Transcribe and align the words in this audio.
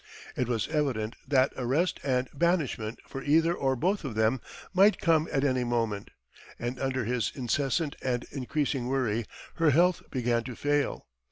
It 0.35 0.47
was 0.47 0.67
evident 0.67 1.15
that 1.27 1.53
arrest 1.55 1.99
and 2.01 2.27
banishment 2.33 2.97
for 3.05 3.21
either 3.21 3.53
or 3.53 3.75
both 3.75 4.03
of 4.03 4.15
them 4.15 4.41
might 4.73 4.99
come 4.99 5.29
at 5.31 5.43
any 5.43 5.63
moment, 5.63 6.09
and 6.57 6.79
under 6.79 7.05
this 7.05 7.29
incessant 7.35 7.95
and 8.01 8.25
increasing 8.31 8.87
worry, 8.87 9.27
her 9.57 9.69
health 9.69 10.01
began 10.09 10.43
to 10.45 10.55
fail. 10.55 11.05